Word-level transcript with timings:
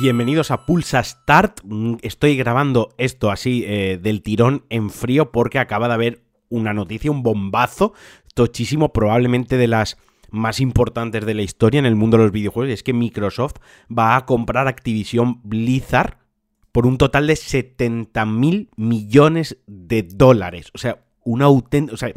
Bienvenidos 0.00 0.50
a 0.50 0.64
Pulsa 0.64 1.04
Start. 1.04 1.60
Mm, 1.62 1.96
estoy 2.00 2.34
grabando 2.34 2.94
esto 2.96 3.30
así 3.30 3.64
eh, 3.66 3.98
del 4.02 4.22
tirón 4.22 4.64
en 4.70 4.88
frío 4.88 5.30
porque 5.30 5.58
acaba 5.58 5.88
de 5.88 5.94
haber 5.94 6.22
una 6.48 6.72
noticia, 6.72 7.10
un 7.10 7.22
bombazo 7.22 7.92
tochísimo, 8.32 8.94
probablemente 8.94 9.58
de 9.58 9.66
las 9.66 9.98
más 10.30 10.60
importantes 10.60 11.26
de 11.26 11.34
la 11.34 11.42
historia 11.42 11.80
en 11.80 11.84
el 11.84 11.96
mundo 11.96 12.16
de 12.16 12.22
los 12.22 12.32
videojuegos. 12.32 12.70
Y 12.70 12.72
es 12.72 12.82
que 12.82 12.94
Microsoft 12.94 13.56
va 13.90 14.16
a 14.16 14.24
comprar 14.24 14.68
Activision 14.68 15.42
Blizzard 15.44 16.16
por 16.72 16.86
un 16.86 16.96
total 16.96 17.26
de 17.26 17.36
70 17.36 18.24
mil 18.24 18.70
millones 18.76 19.58
de 19.66 20.02
dólares. 20.02 20.70
O 20.72 20.78
sea, 20.78 21.04
una 21.24 21.44
auténtica. 21.44 21.92
O 21.92 21.98
sea, 21.98 22.10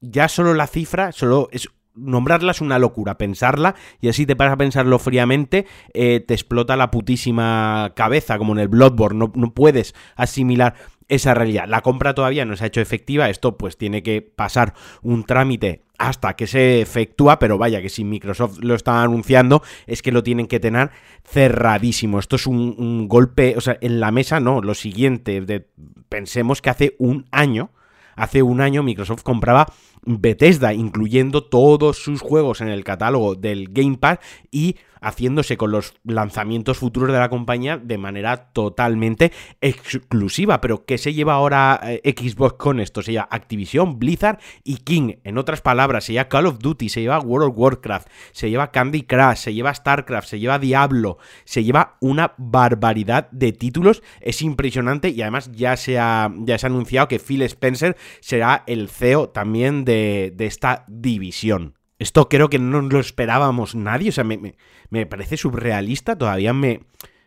ya 0.00 0.28
solo 0.28 0.54
la 0.54 0.66
cifra, 0.66 1.12
solo 1.12 1.50
es 1.52 1.68
nombrarla 1.98 2.52
es 2.52 2.60
una 2.60 2.78
locura, 2.78 3.18
pensarla, 3.18 3.74
y 4.00 4.08
así 4.08 4.26
te 4.26 4.36
paras 4.36 4.54
a 4.54 4.58
pensarlo 4.58 4.98
fríamente, 4.98 5.66
eh, 5.94 6.20
te 6.20 6.34
explota 6.34 6.76
la 6.76 6.90
putísima 6.90 7.92
cabeza, 7.94 8.38
como 8.38 8.52
en 8.52 8.60
el 8.60 8.68
Bloodborne, 8.68 9.18
no, 9.18 9.32
no 9.34 9.52
puedes 9.52 9.94
asimilar 10.16 10.74
esa 11.08 11.34
realidad. 11.34 11.64
La 11.68 11.80
compra 11.80 12.14
todavía 12.14 12.44
no 12.44 12.56
se 12.56 12.64
ha 12.64 12.66
hecho 12.68 12.80
efectiva, 12.80 13.30
esto 13.30 13.56
pues 13.56 13.76
tiene 13.76 14.02
que 14.02 14.22
pasar 14.22 14.74
un 15.02 15.24
trámite 15.24 15.82
hasta 15.98 16.36
que 16.36 16.46
se 16.46 16.80
efectúa, 16.80 17.38
pero 17.38 17.58
vaya 17.58 17.82
que 17.82 17.88
si 17.88 18.04
Microsoft 18.04 18.58
lo 18.60 18.74
está 18.74 19.02
anunciando 19.02 19.62
es 19.86 20.00
que 20.00 20.12
lo 20.12 20.22
tienen 20.22 20.46
que 20.46 20.60
tener 20.60 20.90
cerradísimo. 21.24 22.20
Esto 22.20 22.36
es 22.36 22.46
un, 22.46 23.08
golpe, 23.08 23.54
o 23.56 23.60
sea, 23.60 23.76
en 23.80 23.98
la 23.98 24.12
mesa 24.12 24.38
no, 24.38 24.60
lo 24.60 24.74
siguiente, 24.74 25.66
pensemos 26.08 26.62
que 26.62 26.70
hace 26.70 26.94
un 26.98 27.26
año, 27.32 27.70
hace 28.14 28.42
un 28.42 28.60
año 28.60 28.82
Microsoft 28.82 29.22
compraba 29.22 29.66
Bethesda, 30.08 30.72
incluyendo 30.72 31.44
todos 31.44 31.98
sus 31.98 32.22
juegos 32.22 32.62
en 32.62 32.68
el 32.68 32.82
catálogo 32.82 33.34
del 33.34 33.68
Game 33.70 33.98
Pass 33.98 34.18
y 34.50 34.76
haciéndose 35.00 35.56
con 35.56 35.70
los 35.70 35.94
lanzamientos 36.04 36.78
futuros 36.78 37.12
de 37.12 37.18
la 37.18 37.28
compañía 37.28 37.76
de 37.78 37.98
manera 37.98 38.50
totalmente 38.52 39.32
exclusiva. 39.60 40.60
Pero 40.60 40.84
¿qué 40.84 40.98
se 40.98 41.14
lleva 41.14 41.34
ahora 41.34 41.80
eh, 41.84 42.14
Xbox 42.16 42.54
con 42.54 42.80
esto? 42.80 43.02
Se 43.02 43.12
lleva 43.12 43.28
Activision, 43.30 43.98
Blizzard 43.98 44.38
y 44.64 44.78
King. 44.78 45.14
En 45.24 45.38
otras 45.38 45.60
palabras, 45.60 46.04
se 46.04 46.12
lleva 46.12 46.28
Call 46.28 46.46
of 46.46 46.58
Duty, 46.58 46.88
se 46.88 47.00
lleva 47.00 47.20
World 47.20 47.50
of 47.50 47.58
Warcraft, 47.58 48.08
se 48.32 48.50
lleva 48.50 48.70
Candy 48.70 49.02
Crush, 49.02 49.36
se 49.36 49.54
lleva 49.54 49.74
StarCraft, 49.74 50.28
se 50.28 50.40
lleva 50.40 50.58
Diablo, 50.58 51.18
se 51.44 51.64
lleva 51.64 51.96
una 52.00 52.34
barbaridad 52.38 53.30
de 53.30 53.52
títulos. 53.52 54.02
Es 54.20 54.42
impresionante 54.42 55.10
y 55.10 55.22
además 55.22 55.50
ya 55.52 55.76
se 55.76 55.98
ha, 55.98 56.32
ya 56.38 56.58
se 56.58 56.66
ha 56.66 56.70
anunciado 56.70 57.08
que 57.08 57.18
Phil 57.18 57.42
Spencer 57.42 57.96
será 58.20 58.64
el 58.66 58.88
CEO 58.88 59.28
también 59.28 59.84
de, 59.84 59.97
de 60.34 60.46
esta 60.46 60.84
división. 60.88 61.74
Esto 61.98 62.28
creo 62.28 62.48
que 62.48 62.58
no 62.58 62.80
lo 62.80 63.00
esperábamos 63.00 63.74
nadie, 63.74 64.10
o 64.10 64.12
sea, 64.12 64.24
me, 64.24 64.54
me, 64.90 65.06
parece 65.06 65.36
surrealista, 65.36 66.16
todavía 66.16 66.52
me, 66.52 66.82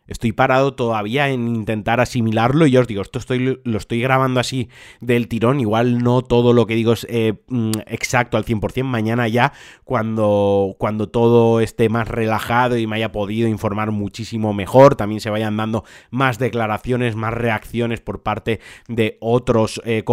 Estoy 0.08 0.32
parado 0.34 0.74
todavía 0.74 1.30
en 1.30 1.48
intentar 1.48 2.02
asimilarlo 2.02 2.66
y 2.66 2.72
yo 2.72 2.82
os 2.82 2.88
digo, 2.88 3.02
esto 3.02 3.20
estoy, 3.20 3.62
lo 3.64 3.78
estoy 3.78 4.02
grabando 4.02 4.40
así 4.40 4.68
del 5.00 5.28
tirón, 5.28 5.60
igual 5.60 6.00
no 6.00 6.22
todo 6.22 6.54
lo 6.54 6.66
que 6.66 6.76
digo 6.76 6.94
es 6.94 7.06
eh, 7.10 7.36
mm, 7.48 7.72
exacto 7.86 8.36
al 8.36 8.44
100%, 8.44 8.84
mañana 8.84 9.28
ya 9.28 9.54
cuando, 9.84 10.76
cuando 10.80 11.08
todo 11.08 11.62
esté 11.62 11.88
más 11.88 12.08
relajado 12.08 12.78
y 12.78 12.88
me 12.88 12.96
haya 12.96 13.12
podido 13.12 13.48
informar 13.48 13.92
muchísimo 13.92 14.54
mejor, 14.54 14.96
también 14.96 15.22
se 15.22 15.30
vayan 15.30 15.56
dando 15.56 15.86
más 16.10 16.40
declaraciones, 16.40 17.16
más 17.16 17.34
reacciones 17.34 18.02
por 18.02 18.24
parte 18.24 18.60
de 18.88 19.18
otros, 19.22 19.82
eh, 19.86 20.04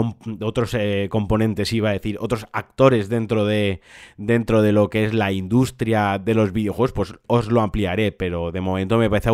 otros 0.42 0.74
eh, 0.74 1.08
componentes, 1.10 1.72
iba 1.72 1.88
a 1.88 1.94
decir, 1.94 2.18
otros 2.20 2.46
actores 2.52 3.08
dentro 3.08 3.46
de, 3.46 3.80
dentro 4.16 4.62
de 4.62 4.72
lo 4.72 4.90
que 4.90 5.06
es 5.06 5.14
la 5.14 5.32
industria 5.32 6.18
de 6.18 6.34
los 6.34 6.52
videojuegos, 6.52 6.92
pues 6.92 7.14
os 7.26 7.50
lo 7.50 7.62
ampliaré, 7.62 8.12
pero 8.12 8.52
de 8.52 8.60
momento 8.60 8.98
me 8.98 9.08
parece 9.08 9.30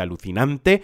alucinante. 0.00 0.82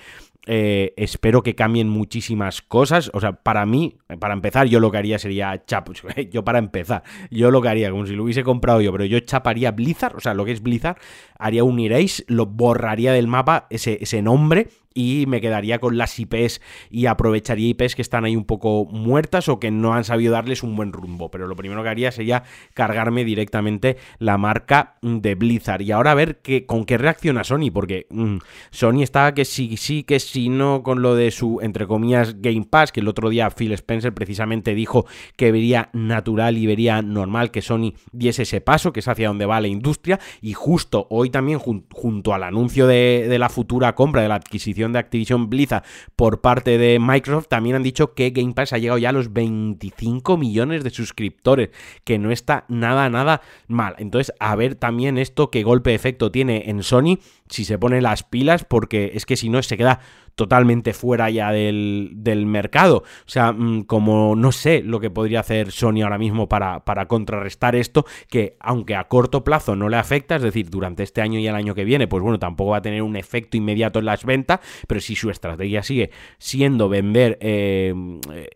Eh, 0.51 0.95
espero 0.97 1.43
que 1.43 1.55
cambien 1.55 1.91
muchísimas 1.91 2.63
cosas. 2.63 3.11
O 3.13 3.21
sea, 3.21 3.33
para 3.33 3.67
mí, 3.67 3.99
para 4.19 4.33
empezar, 4.33 4.67
yo 4.67 4.81
lo 4.81 4.91
que 4.91 4.97
haría 4.97 5.19
sería 5.19 5.63
chap. 5.67 5.91
Yo 6.31 6.43
para 6.43 6.59
empezar, 6.59 7.03
yo 7.31 7.51
lo 7.51 7.61
que 7.61 7.69
haría, 7.69 7.91
como 7.91 8.07
si 8.07 8.15
lo 8.15 8.25
hubiese 8.25 8.43
comprado 8.43 8.81
yo, 8.81 8.93
pero 8.93 9.05
yo 9.05 9.21
chaparía 9.21 9.71
Blizzard, 9.71 10.17
o 10.17 10.21
sea, 10.21 10.35
lo 10.35 10.45
que 10.45 10.53
es 10.53 10.63
Blizzard, 10.63 10.97
haría 11.39 11.65
un 11.65 11.79
erase, 11.79 12.25
lo 12.27 12.47
borraría 12.47 13.13
del 13.13 13.27
mapa, 13.27 13.67
ese, 13.71 13.99
ese 14.01 14.23
nombre, 14.23 14.69
y 14.99 15.27
me 15.27 15.41
quedaría 15.41 15.79
con 15.79 15.97
las 15.97 16.19
IPs 16.19 16.61
y 16.91 17.07
aprovecharía 17.07 17.69
IPs 17.69 17.95
que 17.95 18.03
están 18.03 18.25
ahí 18.25 18.35
un 18.35 18.45
poco 18.45 18.85
muertas 18.87 19.49
o 19.49 19.61
que 19.61 19.71
no 19.71 19.95
han 19.95 20.03
sabido 20.03 20.33
darles 20.33 20.65
un 20.65 20.75
buen 20.75 20.93
rumbo. 20.93 21.31
Pero 21.31 21.47
lo 21.47 21.55
primero 21.55 21.85
que 21.85 21.89
haría 21.89 22.11
sería 22.11 22.43
cargarme 22.75 23.25
directamente 23.25 23.97
la 24.19 24.39
marca 24.39 24.97
de 25.01 25.37
Blizzard. 25.37 25.83
Y 25.83 25.93
ahora 25.93 26.11
a 26.11 26.15
ver 26.15 26.41
qué, 26.41 26.67
con 26.67 26.85
qué 26.85 26.99
reacciona 26.99 27.45
Sony, 27.45 27.71
porque 27.73 28.09
mm, 28.11 28.39
Sony 28.73 29.03
está 29.03 29.35
que 29.35 29.45
sí, 29.45 29.77
sí, 29.77 30.03
que 30.03 30.19
sí, 30.19 30.49
no 30.49 30.83
con 30.83 31.01
lo 31.01 31.15
de 31.15 31.31
su, 31.31 31.61
entre 31.63 31.87
comillas, 31.87 32.43
Game 32.43 32.67
Pass, 32.69 32.91
que 32.91 32.99
el 32.99 33.07
otro 33.07 33.29
día 33.29 33.51
Phil 33.51 33.71
Spencer 33.75 34.13
precisamente 34.13 34.75
dijo 34.75 35.07
que 35.37 35.53
vería 35.53 35.91
natural 35.93 36.59
y 36.59 36.67
vería 36.67 37.03
normal 37.03 37.53
que 37.53 37.63
Sony 37.63 37.93
diese 38.11 38.43
ese 38.43 38.61
paso, 38.61 38.93
que 38.93 38.99
es 38.99 39.07
hacia 39.07 39.29
donde 39.29 39.47
va 39.47 39.61
la 39.61 39.69
industria. 39.69 40.19
Y 40.41 40.55
justo 40.55 41.07
hoy 41.11 41.31
también, 41.31 41.61
junto 41.61 42.35
al 42.35 42.43
anuncio 42.43 42.89
de 42.89 43.37
la 43.39 43.49
futura 43.49 43.95
compra, 43.95 44.23
de 44.23 44.29
la 44.29 44.35
adquisición 44.35 44.88
de 44.93 44.99
Activision 44.99 45.49
Blizzard 45.49 45.85
por 46.17 46.41
parte 46.41 46.79
de 46.79 46.99
Microsoft, 46.99 47.49
también 47.49 47.77
han 47.77 47.83
dicho 47.83 48.15
que 48.15 48.31
Game 48.31 48.55
Pass 48.55 48.73
ha 48.73 48.79
llegado 48.79 48.99
ya 48.99 49.11
a 49.11 49.13
los 49.13 49.33
25 49.33 50.37
millones 50.37 50.85
de 50.85 50.91
suscriptores, 50.91 51.71
que 52.05 52.19
no 52.19 52.31
está 52.31 52.65
nada, 52.69 53.09
nada 53.09 53.43
mal. 53.67 53.95
Entonces, 53.99 54.35
a 54.41 54.55
ver 54.57 54.75
también 54.75 55.19
esto 55.19 55.51
qué 55.51 55.63
golpe 55.63 55.91
de 55.91 55.97
efecto 55.97 56.31
tiene 56.31 56.71
en 56.71 56.83
Sony, 56.83 57.19
si 57.49 57.65
se 57.65 57.79
pone 57.79 58.01
las 58.01 58.23
pilas, 58.23 58.65
porque 58.65 59.13
es 59.15 59.27
que 59.27 59.37
si 59.37 59.49
no 59.49 59.63
se 59.63 59.77
queda 59.77 60.01
totalmente 60.39 60.95
fuera 60.95 61.29
ya 61.31 61.51
del, 61.51 62.15
mercado. 62.47 62.99
O 62.99 63.29
sea, 63.29 63.53
mm, 63.53 63.83
como 63.83 64.37
no 64.37 64.53
sé 64.53 64.83
lo 64.85 65.01
que 65.01 65.11
podría 65.11 65.41
hacer 65.41 65.73
Sony 65.73 66.03
ahora 66.05 66.17
mismo 66.17 66.49
para, 66.49 66.85
para, 66.85 67.09
contrarrestar 67.09 67.75
esto, 67.75 68.07
que 68.31 68.57
aunque 68.61 68.95
a 68.95 69.09
corto 69.09 69.43
plazo 69.43 69.75
no 69.75 69.89
le 69.89 69.97
afecta, 69.97 70.37
es 70.37 70.43
decir, 70.43 70.71
durante 70.71 71.03
este 71.03 71.23
año 71.23 71.41
y 71.41 71.49
el 71.49 71.57
año 71.57 71.75
que 71.75 71.83
viene, 71.83 72.07
pues 72.07 72.23
bueno, 72.23 72.39
tampoco 72.39 72.71
va 72.71 72.77
a 72.77 72.83
tener 72.83 73.03
un 73.03 73.17
efecto 73.17 73.57
inmediato 73.57 73.99
en 73.99 74.05
las 74.05 74.25
ventas, 74.25 74.61
pero 74.87 75.01
si 75.01 75.17
su 75.17 75.29
estrategia 75.29 75.83
sigue 75.83 76.13
siendo 76.39 76.89
vender 76.89 77.37
eh, 77.41 77.93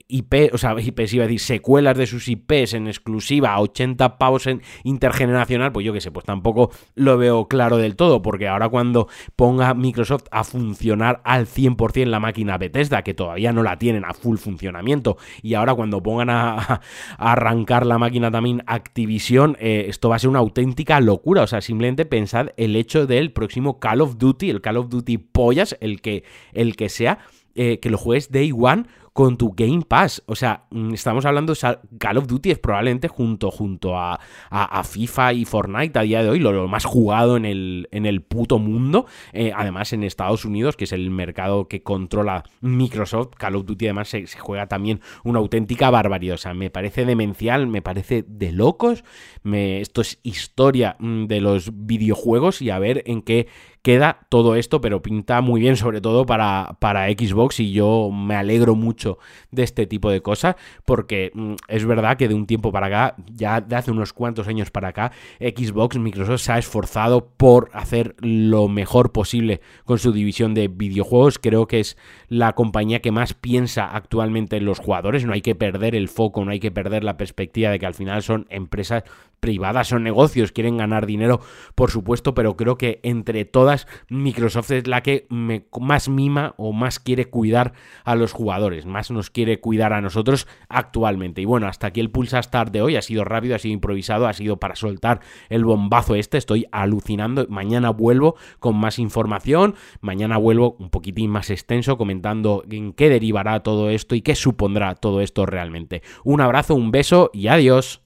IP, 0.07 0.55
o 0.55 0.59
sea, 0.59 0.77
IPs 0.79 1.15
iba 1.15 1.25
a 1.25 1.27
decir 1.27 1.41
secuelas 1.41 1.99
de 1.99 2.07
sus 2.07 2.29
IPs 2.29 2.75
en 2.75 2.87
exclusiva 2.87 3.55
a 3.55 3.61
80 3.61 4.19
pavos 4.19 4.47
en 4.47 4.63
intergeneracional, 4.85 5.73
pues 5.73 5.85
yo 5.85 5.93
qué 5.93 6.01
sé, 6.01 6.13
pues 6.13 6.25
tampoco 6.25 6.71
lo 6.95 7.19
veo 7.19 7.49
claro 7.49 7.77
del 7.77 7.97
todo, 7.97 8.23
porque 8.23 8.47
ahora 8.47 8.69
cuando 8.69 9.09
ponga 9.35 9.75
Microsoft 9.75 10.27
a 10.31 10.45
funcionar 10.45 11.21
al 11.25 11.47
100%, 11.47 11.72
cien 11.93 12.11
la 12.11 12.21
máquina 12.21 12.59
Bethesda, 12.59 13.03
que 13.03 13.15
todavía 13.15 13.53
no 13.53 13.63
la 13.63 13.79
tienen 13.79 14.05
a 14.05 14.15
full 14.15 14.37
funcionamiento. 14.37 15.17
Y 15.43 15.55
ahora 15.55 15.75
cuando 15.75 16.03
pongan 16.03 16.31
a, 16.31 16.81
arrancar 17.19 17.87
la 17.87 17.99
máquina 17.99 18.31
también 18.31 18.63
Activision, 18.67 19.57
eh, 19.61 19.87
esto 19.89 20.09
va 20.09 20.17
a 20.17 20.19
ser 20.19 20.31
una 20.31 20.39
auténtica 20.39 21.01
locura. 21.01 21.43
O 21.43 21.47
sea, 21.47 21.61
simplemente 21.61 22.05
pensad 22.05 22.49
el 22.57 22.77
hecho 22.77 23.07
del 23.07 23.33
próximo 23.33 23.79
Call 23.81 24.01
of 24.01 24.19
Duty, 24.19 24.51
el 24.51 24.61
Call 24.61 24.77
of 24.77 24.89
Duty 24.89 25.19
pollas, 25.19 25.77
el 25.81 26.01
que, 26.01 26.25
el 26.53 26.77
que 26.77 26.89
sea, 26.89 27.19
eh, 27.55 27.81
que 27.81 27.91
lo 27.91 27.99
juegues 27.99 28.33
Day 28.33 28.51
One 28.51 28.85
con 29.13 29.37
tu 29.37 29.53
Game 29.55 29.83
Pass. 29.83 30.23
O 30.27 30.35
sea, 30.35 30.65
mm, 30.71 30.95
estamos 30.95 31.25
hablando, 31.25 31.53
de 31.53 31.79
Call 31.99 32.19
of 32.19 32.27
Duty 32.27 32.53
es 32.53 32.59
probablemente 32.59 33.09
junto, 33.09 33.51
junto 33.51 33.99
a, 33.99 34.19
a, 34.51 34.85
FIFA 34.85 35.33
y 35.35 35.45
Fortnite 35.45 35.99
a 35.99 36.03
día 36.03 36.23
de 36.23 36.31
hoy 36.31 36.39
lo, 36.39 36.67
más 36.69 36.85
jugado 36.85 37.37
en 37.37 37.45
el, 37.45 37.89
en 37.93 38.07
el 38.07 38.23
puto 38.23 38.59
mundo. 38.59 39.07
Eh, 39.33 39.53
además, 39.55 39.93
en 39.93 40.03
Estados 40.03 40.45
Unidos, 40.45 40.77
que 40.77 40.85
es 40.85 40.93
el 40.93 41.11
mercado 41.11 41.69
que 41.69 41.83
controla 41.83 42.45
Microsoft, 42.61 43.35
Call 43.37 43.57
of 43.57 43.67
Duty 43.67 43.87
además 43.87 44.09
se, 44.09 44.27
juega 44.27 44.67
también 44.67 45.01
una 45.25 45.39
auténtica 45.39 45.91
barbaridad. 45.91 46.35
O 46.35 46.39
sea, 46.39 46.55
me 46.55 46.71
parece 46.71 47.05
demencial, 47.05 47.67
me 47.67 47.83
parece 47.83 48.25
de 48.27 48.53
locos. 48.53 49.05
Esto 49.45 50.01
es 50.01 50.19
historia 50.23 50.97
mm, 50.99 51.27
de 51.27 51.41
los 51.41 51.71
videojuegos 51.87 52.63
y 52.63 52.71
a 52.71 52.79
ver 52.79 53.03
en 53.07 53.23
qué 53.23 53.49
queda 53.83 54.27
todo 54.29 54.55
esto, 54.55 54.81
pero 54.81 55.03
pinta 55.03 55.41
muy 55.41 55.61
bien, 55.61 55.77
sobre 55.77 56.01
todo 56.01 56.25
para, 56.25 56.77
para 56.79 57.09
Xbox, 57.09 57.61
y 57.61 57.73
yo 57.73 58.11
me 58.11 58.37
alegro 58.37 58.75
mucho 58.75 59.19
de 59.51 59.65
este 59.65 59.87
tipo 59.87 60.11
de 60.11 60.23
cosas, 60.23 60.57
porque 60.85 61.33
mm, 61.35 61.55
es 61.69 61.85
verdad 61.85 62.17
que 62.17 62.29
de 62.29 62.35
un 62.35 62.47
tiempo 62.47 62.73
para 62.73 62.87
acá, 62.87 63.17
ya 63.35 63.61
de 63.61 63.77
hace 63.77 63.91
unos 63.91 64.13
cuantos 64.13 64.49
años 64.49 64.71
para 64.71 64.89
acá, 64.89 65.13
Xbox, 65.41 65.99
Microsoft 65.99 66.41
se 66.41 66.53
ha 66.53 66.59
esforzado 66.59 67.27
por 67.37 67.71
hacer 67.73 68.15
lo 68.21 68.69
mejor 68.69 69.13
posible 69.13 69.61
con 69.85 69.99
su 69.99 70.13
división 70.13 70.55
de 70.55 70.69
videojuegos. 70.69 71.39
Creo 71.39 71.67
que 71.67 71.81
es 71.81 71.97
la 72.29 72.55
compañía 72.55 73.01
que 73.01 73.11
más 73.11 73.35
piensa 73.35 73.87
actualmente 73.87 74.57
en 74.57 74.65
los 74.65 74.79
jugadores. 74.79 75.25
No 75.25 75.33
hay 75.33 75.43
que 75.43 75.55
perder 75.55 75.95
el 75.95 76.09
foco, 76.09 76.45
no 76.45 76.51
hay 76.51 76.61
que 76.61 76.71
perder 76.71 77.05
la 77.05 77.17
perspectiva 77.17 77.71
de 77.71 77.79
que 77.79 77.87
al 77.87 77.95
final 77.95 78.23
son 78.23 78.47
empresas 78.51 79.05
privadas, 79.43 79.89
son 79.89 80.05
negocios, 80.05 80.53
quieren 80.53 80.77
ganar 80.77 81.05
dinero, 81.05 81.41
por 81.75 81.91
supuesto, 81.91 82.33
pero 82.33 82.57
creo 82.57 82.79
que 82.79 83.01
entre 83.03 83.45
todas 83.45 83.89
Microsoft 84.09 84.71
es 84.71 84.87
la 84.87 85.03
que 85.03 85.27
más 85.29 86.09
mima 86.09 86.55
o 86.59 86.73
más 86.73 87.01
quiere 87.01 87.27
cuidar 87.27 87.73
a 88.05 88.15
los 88.15 88.33
jugadores, 88.33 88.87
más 88.87 89.11
nos 89.11 89.31
quiere 89.31 89.59
cuidar 89.59 89.93
a 89.93 90.01
nosotros 90.01 90.47
actualmente. 90.69 91.43
Y 91.43 91.45
bueno, 91.45 91.67
hasta 91.67 91.89
aquí 91.89 91.99
el 91.99 92.11
Pulsa 92.11 92.41
Start 92.41 92.73
de 92.73 92.83
hoy. 92.83 92.97
Ha 92.97 93.03
sido 93.03 93.25
rápido, 93.25 93.57
ha 93.57 93.59
sido 93.59 93.75
improvisado, 93.75 94.29
ha 94.29 94.33
sido 94.33 94.59
para 94.59 94.77
soltar 94.77 95.21
el 95.49 95.65
bombazo 95.65 96.15
este. 96.15 96.39
Estoy 96.39 96.67
alucinando. 96.71 97.47
Mañana 97.49 97.91
vuelvo 97.91 98.37
con 98.61 98.77
más 98.77 99.01
información. 99.01 99.75
Mañana 100.01 100.37
vuelvo 100.37 100.77
un 100.79 100.91
poquitín 100.91 101.31
más 101.31 101.51
extenso 101.51 101.99
comentando 101.99 102.63
en 102.71 102.93
qué 102.93 103.09
derivará 103.09 103.61
todo 103.61 103.91
esto 103.91 104.15
y 104.15 104.23
qué 104.23 104.37
supondrá 104.37 104.95
todo 104.95 105.21
esto 105.21 105.47
realmente. 105.47 106.03
Un 106.23 106.41
abrazo, 106.41 106.77
un 106.77 106.93
beso 106.93 107.31
y 107.33 107.49
adiós. 107.49 108.03